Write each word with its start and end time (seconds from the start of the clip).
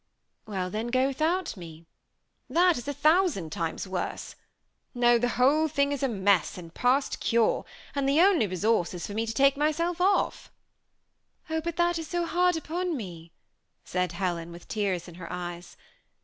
"Well, 0.47 0.71
then, 0.71 0.87
go 0.87 1.05
without 1.05 1.55
me." 1.55 1.85
^^That 2.51 2.75
is 2.79 2.85
k 2.85 2.91
thousand 2.91 3.51
times 3.51 3.87
worse. 3.87 4.35
No, 4.95 5.19
the 5.19 5.27
whole 5.37 5.67
thing 5.67 5.91
is 5.91 6.01
a 6.01 6.07
mess, 6.07 6.57
and 6.57 6.73
past 6.73 7.19
cure, 7.19 7.65
and 7.93 8.09
the 8.09 8.19
only 8.19 8.47
resource, 8.47 8.95
is, 8.95 9.05
for 9.05 9.13
me 9.13 9.27
to 9.27 9.31
taie 9.35 9.55
myself 9.55 9.99
oflF."" 9.99 10.49
Oh! 11.51 11.61
but 11.61 11.75
that 11.75 11.99
is 11.99 12.07
so 12.07 12.25
hard 12.25 12.57
upon 12.57 12.97
me," 12.97 13.31
said 13.83 14.13
Helen, 14.13 14.51
with 14.51 14.67
tears 14.67 15.07
in 15.07 15.13
her 15.21 15.31
eyes. 15.31 15.77